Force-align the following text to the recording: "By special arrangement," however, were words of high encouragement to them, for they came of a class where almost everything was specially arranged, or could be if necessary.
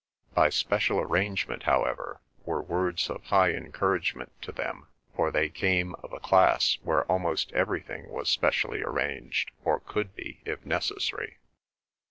"By 0.33 0.49
special 0.49 0.99
arrangement," 0.99 1.61
however, 1.61 2.21
were 2.43 2.63
words 2.63 3.07
of 3.07 3.23
high 3.25 3.51
encouragement 3.51 4.31
to 4.41 4.51
them, 4.51 4.87
for 5.15 5.29
they 5.29 5.47
came 5.47 5.93
of 6.01 6.11
a 6.11 6.19
class 6.19 6.79
where 6.81 7.03
almost 7.05 7.51
everything 7.53 8.09
was 8.09 8.27
specially 8.27 8.81
arranged, 8.81 9.51
or 9.63 9.79
could 9.79 10.15
be 10.15 10.41
if 10.43 10.65
necessary. 10.65 11.37